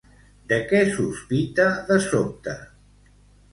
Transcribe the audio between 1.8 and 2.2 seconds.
de